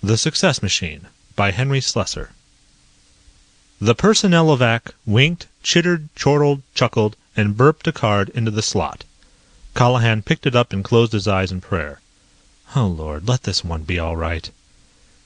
[0.00, 2.28] The Success Machine by Henry Slesar.
[3.80, 9.02] The Personnelovac winked, chittered, chortled, chuckled, and burped a card into the slot.
[9.74, 12.00] Callahan picked it up and closed his eyes in prayer.
[12.76, 14.48] Oh, Lord, let this one be all right.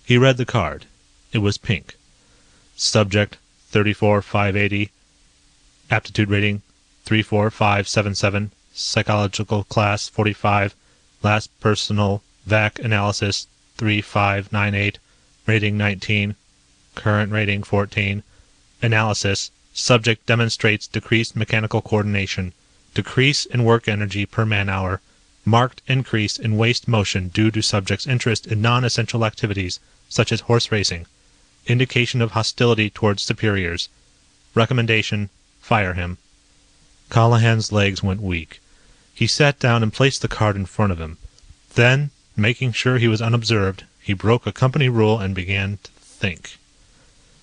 [0.07, 0.87] He read the card.
[1.33, 1.97] It was pink.
[2.75, 3.37] Subject
[3.73, 4.91] 34580.
[5.91, 6.63] Aptitude rating
[7.05, 8.53] 34577.
[8.73, 10.75] Psychological class 45.
[11.23, 14.99] Last personal vac analysis 3598.
[15.47, 16.35] Rating 19.
[16.95, 18.23] Current rating 14.
[18.83, 19.51] Analysis.
[19.73, 22.53] Subject demonstrates decreased mechanical coordination,
[22.95, 25.01] decrease in work energy per man hour,
[25.45, 30.71] marked increase in waist motion due to subject's interest in non-essential activities such as horse
[30.71, 31.07] racing,
[31.67, 33.89] indication of hostility towards superiors.
[34.55, 36.19] Recommendation: fire him.
[37.09, 38.61] Callahan's legs went weak.
[39.15, 41.17] He sat down and placed the card in front of him.
[41.75, 46.59] Then, making sure he was unobserved, he broke a company rule and began to think.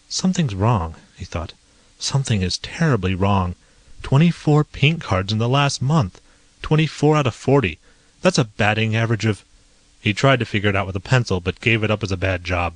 [0.10, 1.54] Something's wrong, he thought.
[2.00, 3.56] Something is terribly wrong.
[4.02, 6.22] Twenty-four pink cards in the last month.
[6.62, 7.78] Twenty-four out of forty.
[8.22, 9.44] That's a batting average of...
[10.02, 12.18] He tried to figure it out with a pencil, but gave it up as a
[12.18, 12.76] bad job.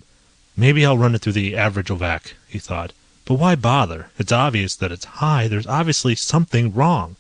[0.56, 2.94] Maybe I'll run it through the Averageovac, he thought.
[3.26, 4.10] But why bother?
[4.20, 5.48] It's obvious that it's high.
[5.48, 7.16] There's obviously something wrong.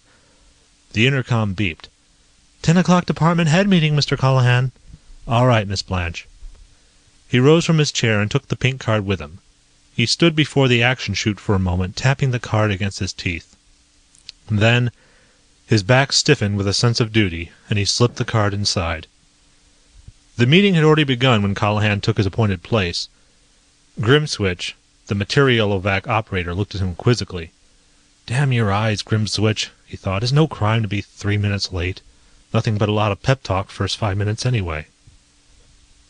[0.91, 1.87] The intercom beeped.
[2.61, 4.17] Ten o'clock department head meeting, Mr.
[4.17, 4.71] Callahan.
[5.27, 6.27] All right, Miss Blanche.
[7.29, 9.39] He rose from his chair and took the pink card with him.
[9.95, 13.55] He stood before the action chute for a moment, tapping the card against his teeth.
[14.49, 14.91] Then,
[15.65, 19.07] his back stiffened with a sense of duty, and he slipped the card inside.
[20.35, 23.07] The meeting had already begun when Callahan took his appointed place.
[24.01, 24.73] Grimswitch,
[25.07, 27.51] the Materielovac operator, looked at him quizzically.
[28.25, 30.23] Damn your eyes, Grimswitch, he thought.
[30.23, 32.01] It's no crime to be three minutes late.
[32.53, 34.87] Nothing but a lot of pep talk first five minutes anyway.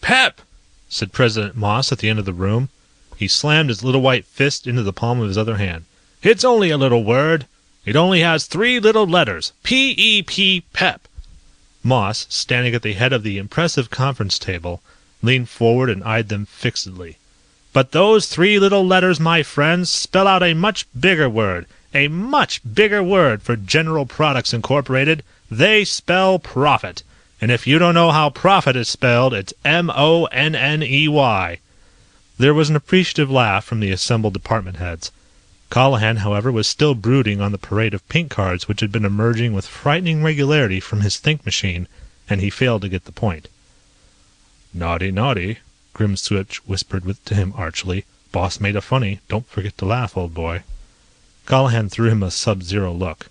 [0.04, 0.42] Pep!
[0.90, 2.68] said President Moss at the end of the room.
[3.16, 5.86] He slammed his little white fist into the palm of his other hand.
[6.22, 7.48] It's only a little word.
[7.86, 9.54] It only has three little letters.
[9.64, 11.08] P-E-P, PEP.
[11.84, 14.82] Moss, standing at the head of the impressive conference table,
[15.22, 17.18] leaned forward and eyed them fixedly.
[17.72, 22.60] But those three little letters, my friends, spell out a much bigger word, a much
[22.74, 25.24] bigger word for General Products Incorporated.
[25.50, 27.04] They spell profit.
[27.44, 31.60] And if you don't know how profit is spelled, it's M-O-N-N-E-Y.
[32.38, 35.12] There was an appreciative laugh from the assembled department heads.
[35.70, 39.52] Callahan, however, was still brooding on the parade of pink cards which had been emerging
[39.52, 41.90] with frightening regularity from his think machine,
[42.30, 43.50] and he failed to get the point.
[44.74, 45.58] Naughty, naughty,
[45.94, 48.06] Grimswitch whispered with, to him archly.
[48.32, 49.20] Boss made a funny.
[49.28, 50.64] Don't forget to laugh, old boy.
[51.46, 53.28] Callahan threw him a sub-zero look.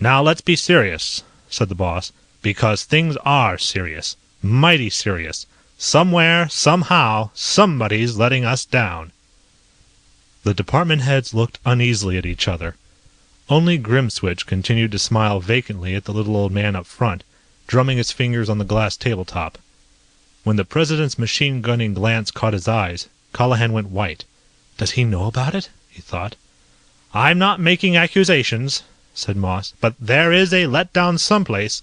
[0.00, 2.10] Now let's be serious, said the boss,
[2.42, 4.16] because things are serious.
[4.42, 5.46] Mighty serious.
[5.78, 9.12] Somewhere, somehow, somebody's letting us down.
[10.42, 12.76] The department heads looked uneasily at each other.
[13.48, 17.24] Only Grimswitch continued to smile vacantly at the little old man up front,
[17.66, 19.58] drumming his fingers on the glass tabletop.
[20.42, 24.24] When the president's machine gunning glance caught his eyes, Callahan went white.
[24.78, 25.68] Does he know about it?
[25.90, 26.36] he thought.
[27.12, 28.82] I'm not making accusations,
[29.14, 31.82] said Moss, but there is a letdown someplace.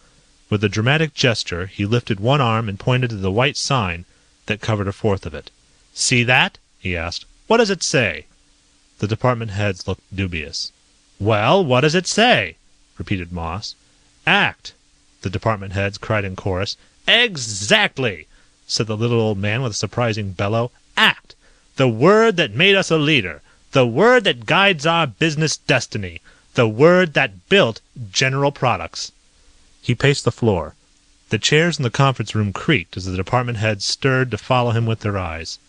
[0.50, 4.06] With a dramatic gesture, he lifted one arm and pointed to the white sign
[4.46, 5.50] that covered a fourth of it.
[5.94, 6.58] See that?
[6.80, 7.26] he asked.
[7.48, 8.26] What does it say?
[9.00, 10.72] The department heads looked dubious.
[11.20, 12.58] Well, what does it say?
[12.98, 13.76] repeated Moss.
[14.28, 14.74] Act,
[15.22, 16.78] the department heads cried in chorus.
[17.08, 18.28] Exactly,
[18.68, 20.72] said the little old man with a surprising bellow.
[20.96, 21.36] Act!
[21.78, 23.42] The word that made us a leader.
[23.72, 26.22] The word that guides our business destiny.
[26.56, 27.80] The word that built
[28.12, 29.14] General Products.
[29.82, 30.76] He paced the floor.
[31.30, 34.86] The chairs in the conference room creaked as the department heads stirred to follow him
[34.86, 35.60] with their eyes.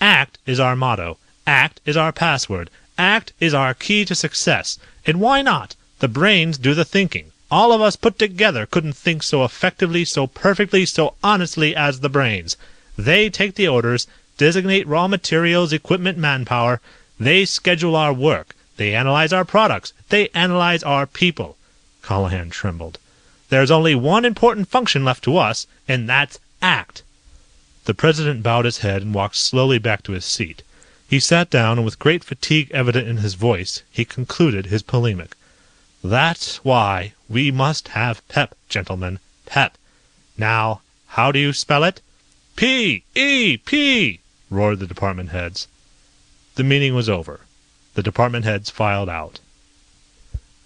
[0.00, 1.18] Act is our motto.
[1.46, 2.68] Act is our password.
[2.98, 4.80] Act is our key to success.
[5.06, 5.76] And why not?
[6.00, 7.30] The brains do the thinking.
[7.48, 12.08] All of us put together couldn't think so effectively, so perfectly, so honestly as the
[12.08, 12.56] brains.
[12.96, 16.80] They take the orders, designate raw materials, equipment, manpower.
[17.20, 18.56] They schedule our work.
[18.76, 19.92] They analyze our products.
[20.08, 21.56] They analyze our people.
[22.02, 22.98] Callahan trembled.
[23.50, 27.02] There's only one important function left to us, and that's act.
[27.84, 30.62] The president bowed his head and walked slowly back to his seat.
[31.08, 35.34] He sat down, and with great fatigue evident in his voice, he concluded his polemic.
[36.04, 39.18] That's why we must have pep, gentlemen.
[39.46, 39.78] Pep.
[40.36, 42.02] Now, how do you spell it?
[42.56, 44.20] P E P
[44.50, 45.66] roared the department heads.
[46.56, 47.40] The meeting was over.
[47.94, 49.40] The department heads filed out.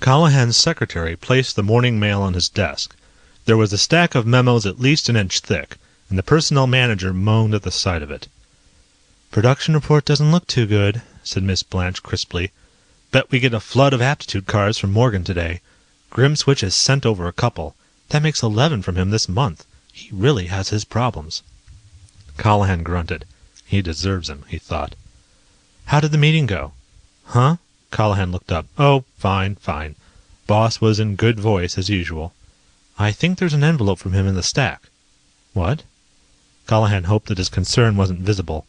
[0.02, 2.96] Callahan's secretary placed the morning mail on his desk.
[3.44, 5.76] There was a stack of memos at least an inch thick,
[6.10, 8.26] and the personnel manager moaned at the sight of it.
[9.30, 12.50] Production report doesn't look too good, said Miss Blanche crisply.
[13.12, 15.60] Bet we get a flood of aptitude cards from Morgan today.
[16.10, 17.76] Grimswitch has sent over a couple.
[18.08, 19.64] That makes eleven from him this month.
[19.92, 21.44] He really has his problems.
[22.38, 23.24] Callahan grunted.
[23.64, 24.96] He deserves them, he thought.
[25.84, 26.72] How did the meeting go?
[27.26, 27.58] Huh?
[27.92, 28.66] Callahan looked up.
[28.78, 29.94] Oh, fine, fine.
[30.46, 32.32] Boss was in good voice as usual.
[32.98, 34.88] I think there's an envelope from him in the stack.
[35.52, 35.84] What?
[36.66, 38.66] Callahan hoped that his concern wasn't visible.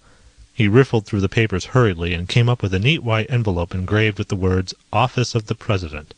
[0.53, 4.19] He riffled through the papers hurriedly and came up with a neat white envelope engraved
[4.19, 6.13] with the words Office of the President.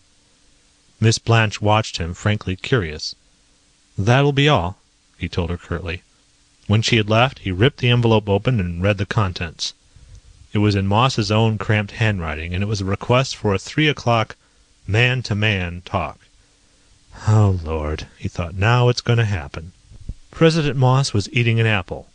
[0.99, 3.15] Miss Blanche watched him, frankly curious.
[3.97, 4.77] That'll be all,
[5.17, 6.01] he told her curtly.
[6.67, 9.73] When she had left, he ripped the envelope open and read the contents.
[10.55, 13.89] It was in Moss's own cramped handwriting, and it was a request for a three
[13.89, 14.37] o'clock
[14.87, 16.17] man-to-man talk.
[17.27, 19.73] Oh, Lord, he thought, now it's going to happen.
[20.31, 22.07] President Moss was eating an apple.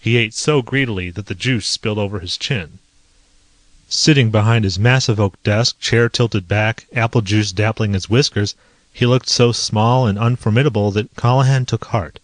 [0.00, 2.78] He ate so greedily that the juice spilled over his chin.
[3.88, 8.54] Sitting behind his massive oak desk, chair tilted back, apple juice dappling his whiskers,
[8.92, 12.20] he looked so small and unformidable that Callahan took heart.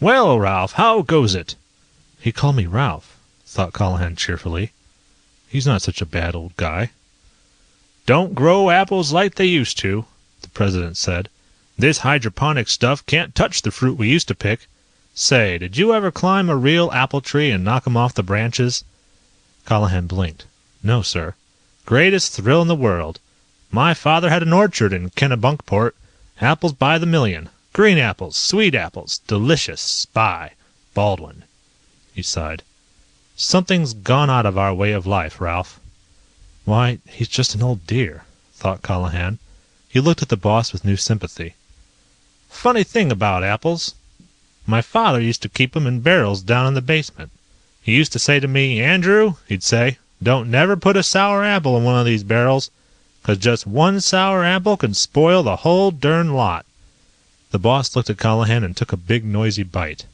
[0.00, 1.56] Well, Ralph, how goes it?
[2.22, 3.17] He called me Ralph,
[3.48, 4.72] thought Callahan cheerfully.
[5.48, 6.90] He's not such a bad old guy.
[8.04, 10.04] Don't grow apples like they used to,
[10.42, 11.30] the president said.
[11.78, 14.66] This hydroponic stuff can't touch the fruit we used to pick.
[15.14, 18.84] Say, did you ever climb a real apple tree and knock 'em off the branches?
[19.64, 20.44] Callahan blinked.
[20.82, 21.34] No, sir.
[21.86, 23.18] Greatest thrill in the world.
[23.70, 25.92] My father had an orchard in Kennebunkport.
[26.40, 27.48] Apples by the million.
[27.72, 30.52] Green apples, sweet apples, delicious, spy.
[30.94, 31.44] Baldwin.
[32.14, 32.62] He sighed.
[33.40, 35.78] Something's gone out of our way of life, Ralph.
[36.64, 39.38] Why, he's just an old dear, thought Callahan.
[39.88, 41.54] He looked at the boss with new sympathy.
[42.48, 43.94] Funny thing about apples.
[44.66, 47.30] My father used to keep 'em in barrels down in the basement.
[47.80, 51.76] He used to say to me, Andrew, he'd say, Don't never put a sour apple
[51.76, 52.72] in one of these barrels,
[53.22, 56.66] 'cause just one sour apple can spoil the whole dern lot."
[57.52, 60.06] The boss looked at Callahan and took a big noisy bite.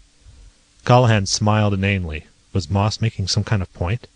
[0.84, 2.26] Callahan smiled inanely.
[2.54, 4.06] Was Moss making some kind of point?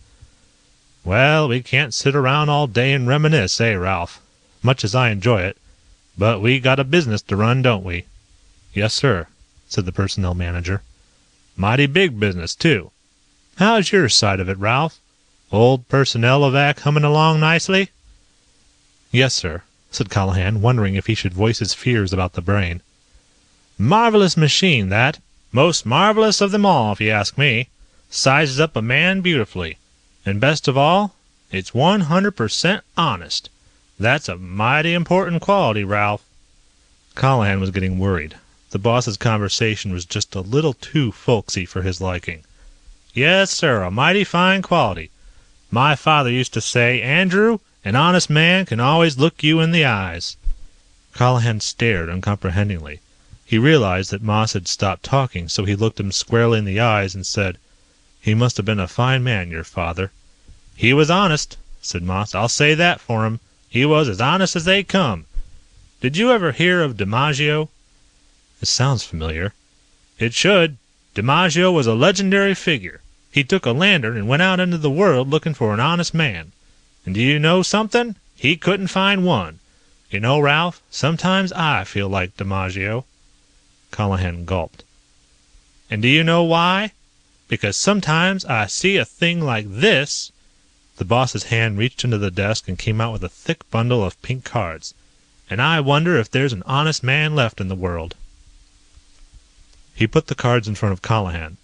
[1.03, 4.21] "Well, we can't sit around all day and reminisce, eh, Ralph?
[4.63, 5.57] Much as I enjoy it.
[6.17, 8.05] But we got a business to run, don't we?"
[8.73, 9.27] "Yes, sir,"
[9.69, 10.83] said the personnel manager.
[11.57, 12.93] "Mighty big business, too.
[13.57, 15.01] How's your side of it, Ralph?
[15.51, 17.91] Old Personnelovac humming along nicely?"
[19.11, 22.83] "Yes, sir," said Callahan, wondering if he should voice his fears about the brain.
[23.79, 25.19] "Marvelous machine, that.
[25.51, 27.67] Most marvelous of them all, if you ask me.
[28.11, 29.77] Sizes up a man beautifully.
[30.25, 31.15] And best of all,
[31.53, 33.51] it's one hundred per cent honest.
[34.01, 36.23] That's a mighty important quality, Ralph."
[37.15, 38.37] Callahan was getting worried.
[38.71, 42.45] The boss's conversation was just a little too folksy for his liking.
[43.13, 45.11] "Yes, sir, a mighty fine quality.
[45.71, 49.85] My father used to say, Andrew, an honest man can always look you in the
[49.85, 50.39] eyes."
[51.15, 53.01] Callahan stared uncomprehendingly.
[53.45, 57.15] He realized that Moss had stopped talking, so he looked him squarely in the eyes
[57.15, 57.59] and said,
[58.21, 60.11] "He must have been a fine man, your father."
[60.75, 62.35] "He was honest," said Moss.
[62.35, 63.39] "I'll say that for him.
[63.69, 65.27] He was as honest as they come.
[66.01, 67.69] Did you ever hear of DiMaggio?"
[68.61, 69.55] "It sounds familiar."
[70.19, 70.79] "It should.
[71.15, 73.03] DiMaggio was a legendary figure.
[73.31, 76.51] He took a lantern and went out into the world looking for an honest man.
[77.07, 78.17] And do you know something?
[78.35, 79.61] He couldn't find one.
[80.11, 83.05] You know, Ralph, sometimes I feel like DiMaggio."
[83.93, 84.83] Callahan gulped.
[85.89, 86.91] "And do you know why?
[87.49, 90.33] Because sometimes I see a thing like this."
[90.99, 94.21] The boss's hand reached into the desk and came out with a thick bundle of
[94.21, 94.93] pink cards.
[95.49, 98.17] "And I wonder if there's an honest man left in the world."
[99.95, 101.57] He put the cards in front of Callahan.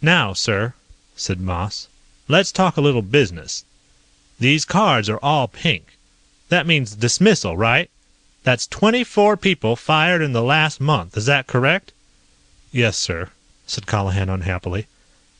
[0.00, 0.72] "Now, sir,"
[1.14, 1.88] said Moss,
[2.26, 3.66] "let's talk a little business.
[4.40, 5.98] These cards are all pink.
[6.48, 7.90] That means dismissal, right?
[8.44, 11.18] That's twenty four people fired in the last month.
[11.18, 11.92] Is that correct?"
[12.72, 13.28] "Yes, sir,"
[13.74, 14.86] said Callahan unhappily.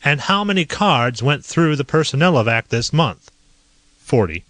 [0.03, 3.31] "And how many cards went through the personnel Personnelovac this month?"
[4.03, 4.43] "Forty."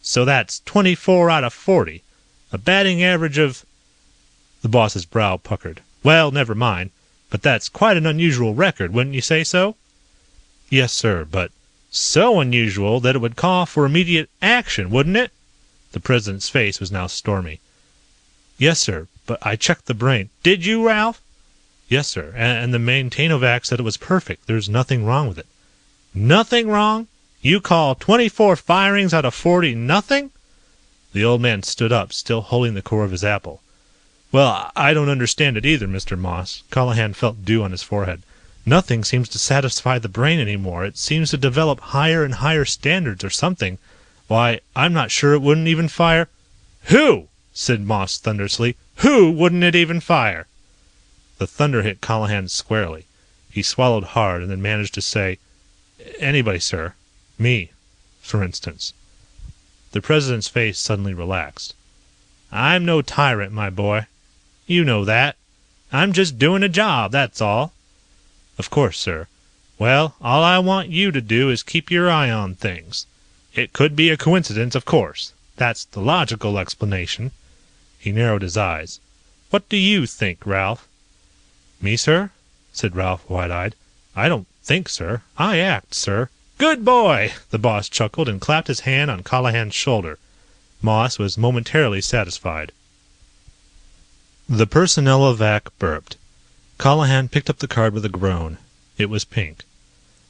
[0.00, 2.02] "So that's twenty four out of forty.
[2.50, 3.66] A batting average of
[4.62, 5.82] The boss's brow puckered.
[6.02, 6.92] "Well, never mind.
[7.28, 9.76] But that's quite an unusual record, wouldn't you say so?"
[10.70, 11.52] "Yes, sir, but
[11.90, 15.30] "So unusual that it would call for immediate action, wouldn't it?"
[15.92, 17.60] The president's face was now stormy.
[18.56, 21.20] "Yes, sir, but I checked the brain "Did you, Ralph?"
[21.92, 24.46] "Yes, sir, and the Maintainovac said it was perfect.
[24.46, 25.46] There's nothing wrong with it."
[26.14, 27.08] "Nothing wrong?
[27.42, 30.30] You call twenty four firings out of forty nothing?"
[31.12, 33.60] The old man stood up, still holding the core of his apple.
[34.30, 36.16] "Well, I don't understand it either, Mr.
[36.16, 38.22] Moss." Callahan felt dew on his forehead.
[38.64, 40.84] "Nothing seems to satisfy the brain any more.
[40.84, 43.78] It seems to develop higher and higher standards, or something.
[44.28, 46.28] Why, I'm not sure it wouldn't even fire
[46.84, 48.76] "Who?" said Moss thunderously.
[48.98, 50.46] "Who wouldn't it even fire?"
[51.40, 53.06] The thunder hit Callahan squarely.
[53.50, 55.38] He swallowed hard, and then managed to say,
[56.18, 56.92] "Anybody, sir.
[57.38, 57.70] Me,
[58.20, 58.92] for instance."
[59.92, 61.72] The president's face suddenly relaxed.
[62.52, 64.04] "I'm no tyrant, my boy.
[64.66, 65.38] You know that.
[65.90, 67.72] I'm just doing a job, that's all."
[68.58, 69.26] "Of course, sir.
[69.78, 73.06] Well, all I want you to do is keep your eye on things.
[73.54, 75.32] It could be a coincidence, of course.
[75.56, 77.30] That's the logical explanation."
[77.98, 79.00] He narrowed his eyes.
[79.48, 80.86] "What do you think, Ralph?"
[81.82, 82.30] "Me, sir?"
[82.74, 83.74] said Ralph, wide eyed.
[84.14, 85.22] "I don't think, sir.
[85.38, 90.18] I act, sir." "Good boy!" The boss chuckled and clapped his hand on Callahan's shoulder.
[90.82, 92.72] Moss was momentarily satisfied.
[94.46, 96.18] The Personnelovac burped.
[96.76, 98.58] Callahan picked up the card with a groan.
[98.98, 99.64] It was pink.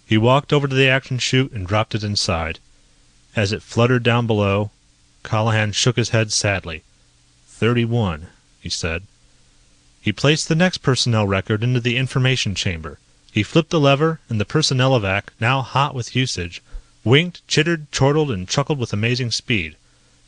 [0.07, 2.61] He walked over to the action chute and dropped it inside.
[3.35, 4.71] As it fluttered down below,
[5.25, 6.85] Callahan shook his head sadly.
[7.49, 8.29] "Thirty-one,"
[8.61, 9.03] he said.
[10.01, 12.99] He placed the next personnel record into the information chamber.
[13.33, 16.63] He flipped the lever, and the Personnelovac, now hot with usage,
[17.05, 19.77] winked, chittered, chortled, and chuckled with amazing speed.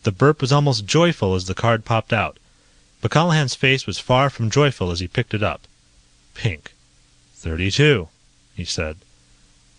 [0.02, 2.38] The burp was almost joyful as the card popped out.
[3.00, 3.12] But
[3.55, 5.62] face was far from joyful as he picked it up.
[6.35, 6.75] Pink.
[7.37, 8.09] Thirty-two,
[8.55, 8.99] he said.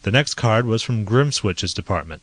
[0.01, 2.21] The next card was from Grimswitch's department.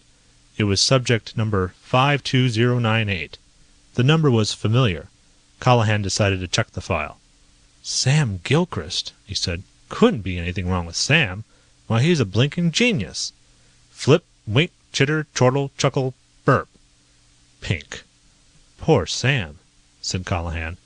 [0.58, 3.38] It was subject number 52098.
[3.94, 5.08] The number was familiar.
[5.60, 7.19] Callahan decided to check the file.
[7.82, 9.62] "Sam Gilchrist," he said.
[9.88, 11.44] "Couldn't be anything wrong with Sam.
[11.86, 13.32] Why, he's a blinking genius."
[13.90, 16.12] Flip, wink, chitter, chortle, chuckle,
[16.44, 16.68] burp.
[17.62, 18.02] Pink.
[18.76, 19.60] "Poor Sam,"
[20.02, 20.76] said Callahan.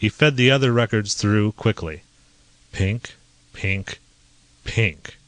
[0.00, 2.02] He fed the other records through quickly.
[2.72, 3.14] Pink,
[3.52, 4.00] pink,
[4.64, 5.18] pink.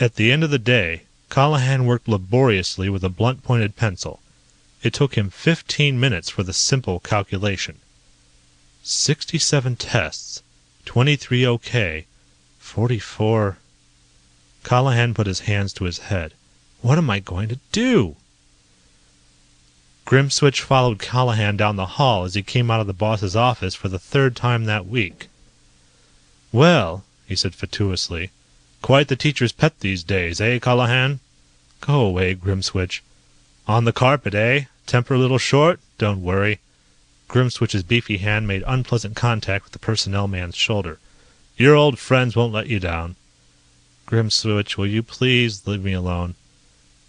[0.00, 4.20] At the end of the day, Callahan worked laboriously with a blunt pointed pencil.
[4.82, 7.78] It took him fifteen minutes for the simple calculation.
[8.86, 10.42] Sixty seven tests,
[10.84, 12.04] twenty three OK,
[12.58, 13.56] forty four.
[14.62, 16.34] Callahan put his hands to his head.
[16.82, 18.16] What am I going to do?
[20.04, 23.88] Grimswitch followed Callahan down the hall as he came out of the boss's office for
[23.88, 25.28] the third time that week.
[26.52, 28.32] Well, he said fatuously,
[28.82, 31.20] quite the teacher's pet these days, eh, Callahan?
[31.80, 33.00] Go away, Grimswitch.
[33.66, 34.64] On the carpet, eh?
[34.86, 35.80] Temper a little short?
[35.96, 36.60] Don't worry.
[37.34, 41.00] Grimswitch's beefy hand made unpleasant contact with the personnel man's shoulder.
[41.56, 43.16] Your old friends won't let you down.
[44.06, 46.36] Grimswitch, will you please leave me alone?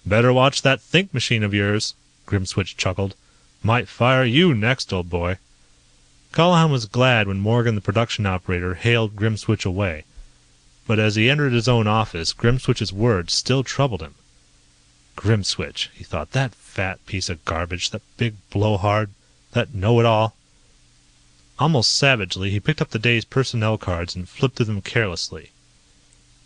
[0.04, 1.94] Better watch that think machine of yours.
[2.26, 3.14] Grimswitch chuckled.
[3.62, 5.38] Might fire you next, old boy.
[6.32, 10.06] Callahan was glad when Morgan the production operator hailed Grimswitch away.
[10.88, 14.16] But as he entered his own office, Grimswitch's words still troubled him.
[15.16, 19.12] Grimswitch, he thought, that fat piece of garbage, that big blowhard,
[19.56, 20.36] that know-it-all.
[21.58, 25.52] Almost savagely, he picked up the day's personnel cards and flipped through them carelessly.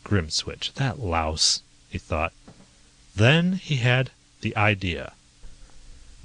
[0.06, 2.34] Grimswitch, that louse, he thought.
[3.16, 4.12] Then he had
[4.42, 5.14] the idea.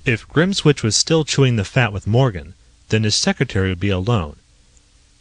[0.04, 2.52] If Grimswitch was still chewing the fat with Morgan,
[2.90, 4.36] then his secretary would be alone.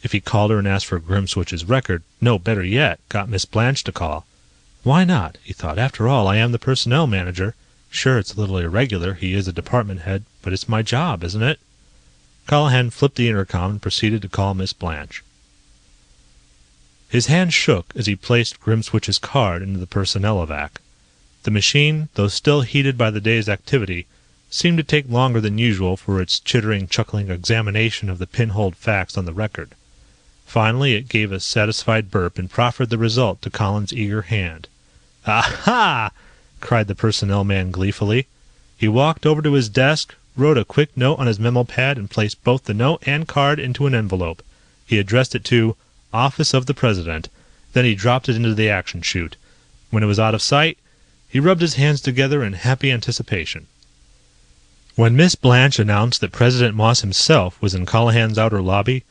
[0.02, 3.82] If he called her and asked for Grimswitch's record, no, better yet, got Miss Blanche
[3.84, 4.26] to call.
[4.82, 5.38] Why not?
[5.42, 5.78] he thought.
[5.78, 7.54] After all, I am the personnel manager.
[7.94, 11.44] Sure, it's a little irregular, he is a department head, but it's my job, isn't
[11.44, 11.60] it?
[12.48, 15.22] Callahan flipped the intercom and proceeded to call Miss Blanche.
[17.08, 20.80] His hand shook as he placed Grimswitch's card into the Personnelovac.
[21.44, 24.06] The machine, though still heated by the day's activity,
[24.50, 29.16] seemed to take longer than usual for its chittering, chuckling examination of the pinholed facts
[29.16, 29.70] on the record.
[30.46, 34.66] Finally, it gave a satisfied burp and proffered the result to Colin's eager hand.
[35.28, 36.10] Aha!
[36.64, 38.26] Cried the personnel man gleefully.
[38.76, 42.10] He walked over to his desk, wrote a quick note on his memo pad, and
[42.10, 44.42] placed both the note and card into an envelope.
[44.86, 45.76] He addressed it to
[46.12, 47.28] Office of the President.
[47.74, 49.36] Then he dropped it into the action chute.
[49.90, 50.78] When it was out of sight,
[51.28, 53.66] he rubbed his hands together in happy anticipation.
[54.96, 59.04] When Miss Blanche announced that President Moss himself was in Callahan's outer lobby,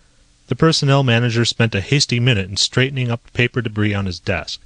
[0.47, 4.19] the personnel manager spent a hasty minute in straightening up the paper debris on his
[4.19, 4.61] desk.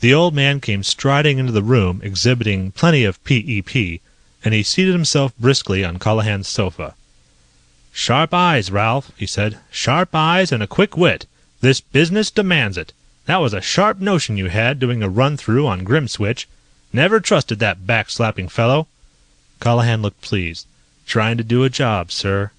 [0.00, 4.00] The old man came striding into the room, exhibiting plenty of PEP,
[4.44, 6.94] and he seated himself briskly on Callahan's sofa.
[7.92, 9.58] Sharp eyes, Ralph, he said.
[9.70, 11.26] Sharp eyes and a quick wit.
[11.60, 12.92] This business demands it.
[13.26, 16.46] That was a sharp notion you had, doing a run-through on Grimswitch.
[16.92, 18.88] Never trusted that back-slapping fellow.
[19.60, 20.66] Callahan looked pleased.
[21.06, 22.50] Trying to do a job, sir.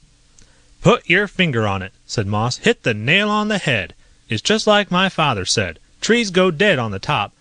[0.81, 2.57] Put your finger on it, said Moss.
[2.57, 3.93] Hit the nail on the head.
[4.29, 5.79] It's just like my father said.
[6.05, 7.33] Trees go dead on the top.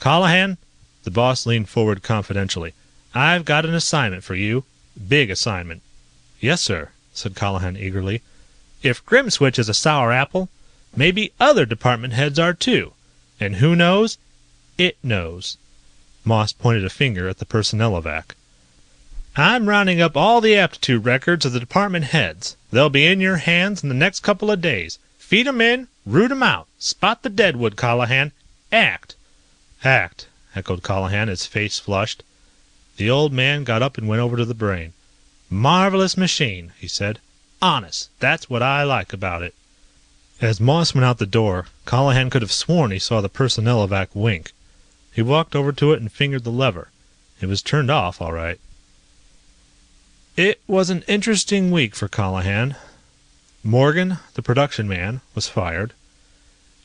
[0.00, 0.56] Callahan,
[1.04, 2.72] the boss leaned forward confidentially.
[3.14, 4.64] I've got an assignment for you.
[5.06, 5.82] Big assignment.
[6.40, 8.22] Yes, sir, said Callahan eagerly.
[8.82, 10.48] If Grimswitch is a sour apple,
[10.96, 12.94] maybe other department heads are too.
[13.38, 14.16] And who knows?
[14.78, 15.58] It knows.
[16.24, 18.34] Moss pointed a finger at the Personnelovac.
[19.36, 22.56] I'm rounding up all the aptitude records of the department heads.
[22.70, 24.98] They'll be in your hands in the next couple of days.
[25.18, 26.68] Feed 'em in, root 'em out.
[26.78, 28.32] Spot the deadwood, Callahan.
[28.72, 29.16] Act.
[29.84, 32.22] Act, echoed Callahan, his face flushed.
[32.96, 34.92] The old man got up and went over to the brain.
[35.50, 37.18] Marvelous machine, he said.
[37.60, 39.54] Honest, that's what I like about it.
[40.40, 44.52] As Moss went out the door, Callahan could have sworn he saw the Personnelovac wink.
[45.12, 46.88] He walked over to it and fingered the lever.
[47.40, 48.60] It was turned off, all right.
[50.36, 52.76] It was an interesting week for Callahan.
[53.66, 55.92] Morgan, the production man, was fired.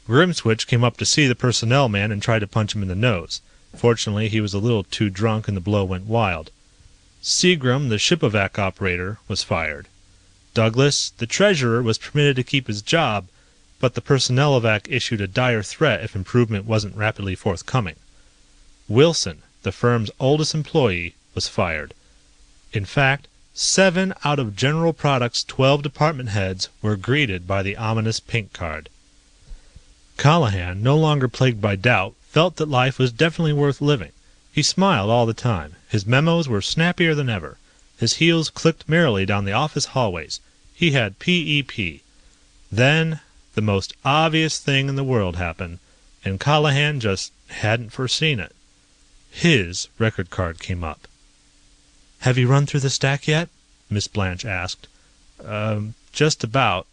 [0.08, 2.96] Grimswitch came up to see the personnel man and tried to punch him in the
[2.96, 3.39] nose.
[3.76, 6.50] Fortunately, he was a little too drunk and the blow went wild.
[7.22, 9.88] Seagram, the ship-evac operator, was fired.
[10.56, 13.28] Douglas, the treasurer, was permitted to keep his job,
[13.80, 17.96] but the Personnelovac issued a dire threat if improvement wasn't rapidly forthcoming.
[18.88, 21.94] Wilson, the firm's oldest employee, was fired.
[22.74, 28.22] In fact, Seven out of General Products' twelve department heads were greeted by the ominous
[28.22, 28.88] pink card.
[30.16, 34.12] Callahan, no longer plagued by doubt, felt that life was definitely worth living.
[34.54, 35.76] He smiled all the time.
[35.90, 37.58] His memos were snappier than ever.
[37.98, 40.40] His heels clicked merrily down the office hallways.
[40.74, 42.02] He had PEP.
[42.72, 43.20] Then
[43.54, 45.80] the most obvious thing in the world happened,
[46.24, 48.56] and Callahan just hadn't foreseen it.
[49.30, 51.06] His record card came up.
[52.22, 53.50] "Have you run through the stack yet?"
[53.90, 54.88] Miss Blanche asked.
[55.44, 56.86] "Um, just about."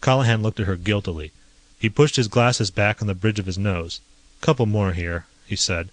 [0.00, 1.32] Callahan looked at her guiltily.
[1.80, 4.00] He pushed his glasses back on the bridge of his nose.
[4.40, 5.90] "Couple more here," he said.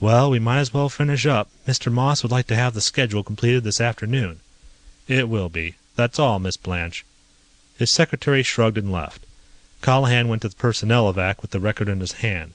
[0.00, 1.48] Well, we might as well finish up.
[1.66, 1.90] Mr.
[1.90, 4.40] Moss would like to have the schedule completed this afternoon.
[5.08, 5.76] It will be.
[5.94, 7.06] That's all, Miss Blanche.
[7.78, 9.24] His secretary shrugged and left.
[9.80, 12.52] Callahan went to the Personnelovac with the record in his hand.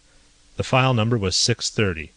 [0.57, 2.11] The file number was 630.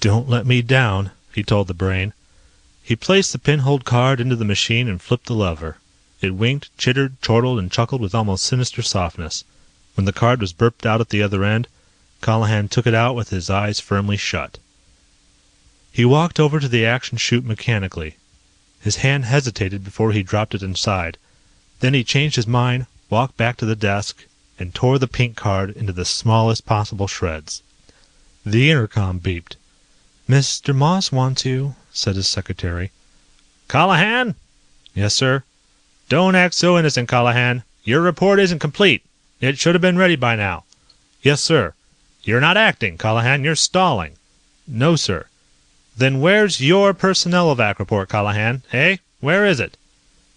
[0.00, 2.12] Don't let me down, he told the brain.
[2.82, 5.76] He placed the pinholed card into the machine and flipped the lever.
[6.20, 9.44] It winked, chittered, chortled, and chuckled with almost sinister softness.
[9.94, 11.68] When the card was burped out at the other end,
[12.22, 14.58] Callahan took it out with his eyes firmly shut.
[15.92, 18.16] He walked over to the action chute mechanically.
[18.80, 21.18] His hand hesitated before he dropped it inside.
[21.78, 24.24] Then he changed his mind, walked back to the desk,
[24.58, 27.62] and tore the pink card into the smallest possible shreds.
[28.44, 29.54] The intercom beeped.
[30.28, 30.74] "Mr.
[30.74, 32.90] Moss wants you," said his secretary.
[33.66, 34.34] "Callahan?"
[34.94, 35.42] "Yes, sir."
[36.10, 37.62] "Don't act so innocent, Callahan.
[37.82, 39.02] Your report isn't complete.
[39.40, 40.64] It should have been ready by now."
[41.22, 41.72] "Yes, sir."
[42.24, 43.42] "You're not acting, Callahan.
[43.42, 44.16] You're stalling."
[44.66, 45.28] "No, sir."
[45.96, 48.64] "Then where's your personnel Personnelovac report, Callahan?
[48.70, 48.98] Eh?
[49.20, 49.78] Where is it?"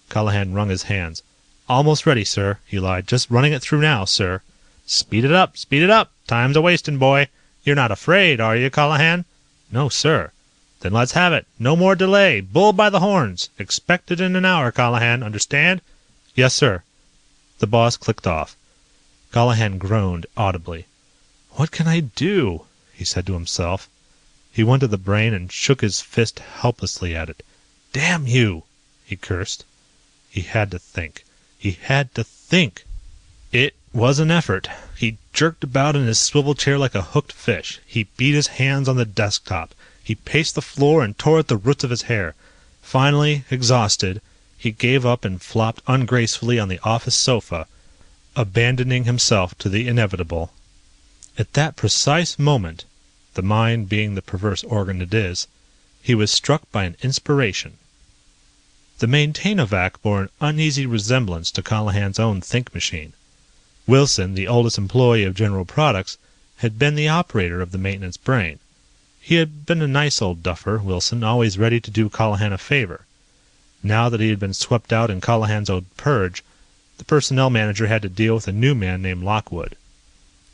[0.08, 1.22] Callahan wrung his hands.
[1.68, 3.08] "Almost ready, sir," he lied.
[3.08, 4.42] "Just running it through now, sir."
[4.86, 6.14] "Speed it up, speed it up.
[6.28, 7.28] Time's a wasting, boy.
[7.66, 9.26] You're not afraid, are you, Callahan?"
[9.74, 10.34] "No, sir."
[10.82, 11.48] "Then let's have it.
[11.58, 12.42] No more delay.
[12.42, 13.50] Bull by the horns.
[13.58, 15.24] Expected in an hour, Callahan.
[15.24, 15.80] Understand?"
[16.36, 16.84] "Yes, sir."
[17.60, 18.58] The boss clicked off.
[19.32, 20.88] Callahan groaned audibly.
[21.52, 23.88] "What can I do?" he said to himself.
[24.52, 27.42] He went to the brain and shook his fist helplessly at it.
[27.94, 28.66] "Damn you!"
[29.06, 29.64] he cursed.
[30.30, 31.24] He had to think.
[31.58, 32.84] He had to think.
[33.54, 34.70] It was an effort.
[34.96, 37.80] He jerked about in his swivel chair like a hooked fish.
[37.86, 39.76] He beat his hands on the desk top.
[40.04, 42.34] He paced the floor and tore at the roots of his hair.
[42.82, 44.22] Finally, exhausted,
[44.58, 47.68] he gave up and flopped ungracefully on the office sofa,
[48.36, 50.54] abandoning himself to the inevitable.
[51.38, 52.86] At that precise moment
[53.34, 55.48] the mind being the perverse organ it is,
[56.02, 57.74] he was struck by an inspiration.
[59.00, 63.14] The Maintainovac bore an uneasy resemblance to Callahan's own think machine.
[63.92, 66.18] Wilson, the oldest employee of General Products,
[66.60, 68.58] had been the operator of the maintenance brain.
[69.20, 73.02] He had been a nice old duffer, Wilson, always ready to do Callahan a favor.
[73.84, 76.42] Now that he had been swept out in Callahan's old purge,
[77.00, 79.76] the personnel manager had to deal with a new man named Lockwood.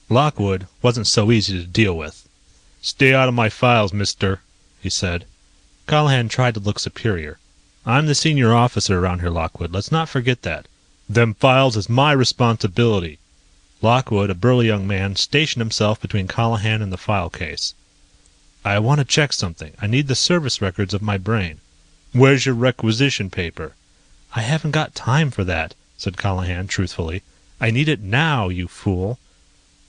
[0.10, 2.28] Lockwood wasn't so easy to deal with.
[2.82, 4.42] "Stay out of my files, mister,"
[4.82, 5.26] he said.
[5.86, 7.38] Callahan tried to look superior.
[7.86, 9.72] "I'm the senior officer around here, Lockwood.
[9.72, 10.68] Let's not forget that.
[11.08, 13.20] Them files is my responsibility."
[13.80, 17.76] Lockwood, a burly young man, stationed himself between Callahan and the file case.
[18.66, 19.74] "I want to check something.
[19.80, 21.60] I need the service records of my brain."
[22.12, 23.76] "Where's your requisition paper?"
[24.34, 27.22] "I haven't got time for that," said Callahan truthfully.
[27.62, 29.20] "I need it now, you fool."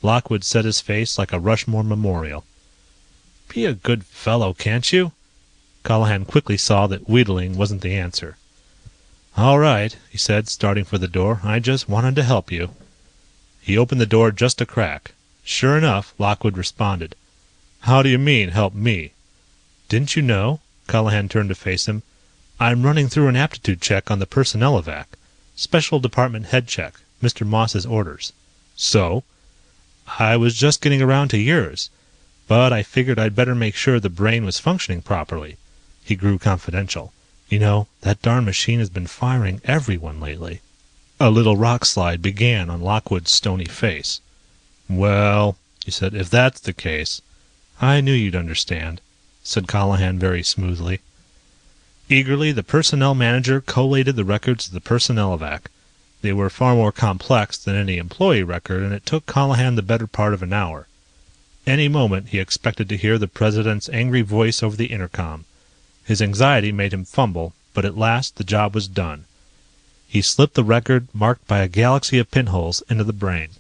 [0.03, 2.45] Lockwood set his face like a Rushmore memorial.
[3.49, 5.13] Be a good fellow, can't you?
[5.83, 8.37] Callahan quickly saw that wheedling wasn't the answer.
[9.35, 11.41] All right, he said, starting for the door.
[11.43, 12.75] I just wanted to help you.
[13.69, 15.13] He opened the door just a crack.
[15.45, 17.15] Sure enough, Lockwood responded.
[17.81, 19.13] How do you mean, help me?
[19.91, 20.61] Didn't you know?
[20.87, 22.03] Callahan turned to face him.
[22.59, 25.05] I'm running through an aptitude check on the Personnelovac.
[25.55, 26.95] Special department head check.
[27.23, 27.47] Mr.
[27.47, 28.33] Moss's orders.
[28.75, 29.23] So?
[30.19, 31.91] I was just getting around to yours.
[32.47, 35.59] But I figured I'd better make sure the brain was functioning properly.
[36.03, 37.13] He grew confidential.
[37.51, 40.63] You know, that darn machine has been firing everyone lately.
[41.21, 44.21] A little rock slide began on Lockwood's stony face.
[44.89, 47.21] Well, he said, if that's the case,
[47.81, 49.01] I knew you'd understand,
[49.43, 51.01] said Callahan very smoothly.
[52.09, 55.63] Eagerly, the personnel manager collated the records of the personnel Personnelovac.
[56.23, 60.07] They were far more complex than any employee record, and it took Callahan the better
[60.07, 60.87] part of an hour.
[61.67, 65.47] Any moment he expected to hear the President's angry voice over the intercom.
[66.05, 69.25] His anxiety made him fumble, but at last the job was done.
[70.09, 73.51] He slipped the record, marked by a galaxy of pinholes, into the brain.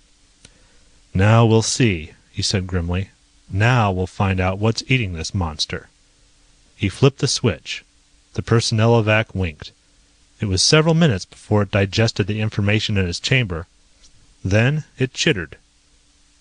[1.12, 3.10] Now we'll see, he said grimly.
[3.50, 5.90] Now we'll find out what's eating this monster.
[6.74, 7.84] He flipped the switch.
[8.32, 9.72] The Personnelovac winked.
[10.40, 13.66] It was several minutes before it digested the information in its chamber.
[14.42, 15.58] Then it chittered.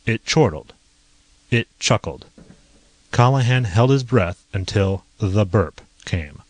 [0.06, 0.74] It chortled.
[1.52, 2.28] It chuckled.
[3.12, 6.43] Callahan held his breath until the burp came.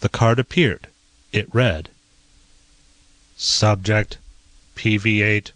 [0.00, 0.86] The card appeared.
[1.32, 1.88] It read:
[3.36, 4.16] Subject
[4.76, 5.50] PV8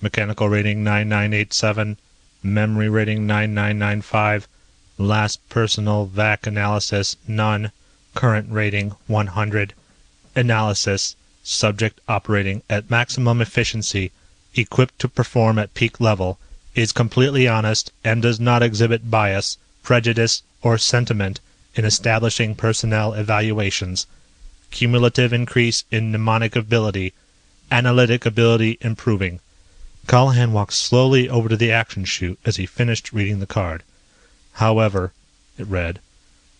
[0.00, 1.98] Mechanical rating 9987
[2.42, 4.48] Memory rating 9995
[4.96, 7.70] Last Personnelovac analysis none
[8.14, 9.74] Current rating 100
[10.34, 14.10] Analysis Subject operating at maximum efficiency
[14.54, 16.38] Equipped to perform at peak level
[16.74, 21.40] is completely honest and does not exhibit bias, prejudice, or sentiment
[21.74, 24.06] in establishing personnel evaluations,
[24.70, 27.12] cumulative increase in mnemonic ability,
[27.70, 29.40] analytic ability improving.
[30.06, 33.82] Callahan walked slowly over to the action chute as he finished reading the card.
[34.54, 35.12] However,
[35.58, 36.00] it read,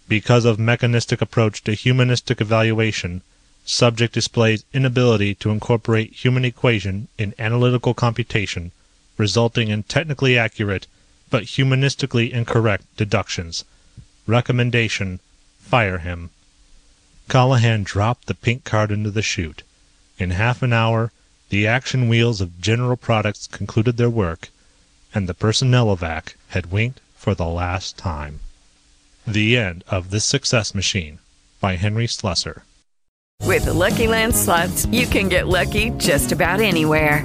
[0.09, 3.23] because of mechanistic approach to humanistic evaluation,
[3.65, 8.71] subject displays inability to incorporate human equation in analytical computation,
[9.17, 10.87] resulting in technically accurate
[11.31, 13.65] but humanistically incorrect deductions.
[14.27, 15.19] Recommendation:
[15.59, 16.31] fire him.
[17.29, 19.63] Callahan dropped the pink card into the chute.
[20.19, 21.13] In half an hour
[21.49, 24.49] the action wheels of General Products concluded their work,
[25.15, 28.41] and the Personnelovac had winked for the last time.
[29.27, 31.19] The end of This Success Machine
[31.61, 32.63] by Henry Slesar.
[33.43, 37.25] With Lucky Land slots, you can get lucky just about anywhere.